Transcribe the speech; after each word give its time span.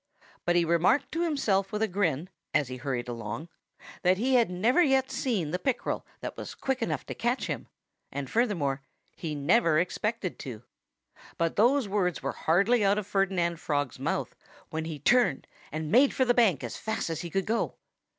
But 0.45 0.55
he 0.55 0.65
remarked 0.65 1.11
to 1.11 1.21
himself 1.21 1.71
with 1.71 1.83
a 1.83 1.87
grin, 1.87 2.29
as 2.55 2.69
he 2.69 2.77
hurried 2.77 3.07
along, 3.07 3.49
that 4.01 4.17
he 4.17 4.33
had 4.33 4.49
never 4.49 4.81
yet 4.81 5.11
seen 5.11 5.51
the 5.51 5.59
pickerel 5.59 6.07
that 6.21 6.35
was 6.35 6.55
quick 6.55 6.81
enough 6.81 7.05
to 7.05 7.13
catch 7.13 7.45
him, 7.45 7.67
and 8.11 8.27
furthermore, 8.27 8.81
he 9.15 9.35
never 9.35 9.77
expected 9.77 10.39
to. 10.39 10.63
But 11.37 11.55
those 11.55 11.87
words 11.87 12.23
were 12.23 12.31
hardly 12.31 12.83
out 12.83 12.97
of 12.97 13.05
Ferdinand 13.05 13.57
Frog's 13.59 13.99
mouth 13.99 14.35
when 14.71 14.85
he 14.85 14.97
turned 14.97 15.45
and 15.71 15.91
made 15.91 16.15
for 16.15 16.25
the 16.25 16.33
bank 16.33 16.63
as 16.63 16.77
fast 16.77 17.11
as 17.11 17.21
he 17.21 17.29
could 17.29 17.45
go. 17.45 17.75